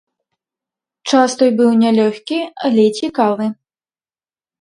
[1.09, 2.39] Час той быў нялёгкі,
[2.71, 3.45] але цікавы.